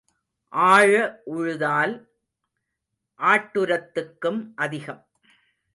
ஆழ 0.53 1.21
உழுதால் 1.25 1.93
ஆட்டுரத்துக்கும் 3.19 4.51
அதிகம். 4.55 5.05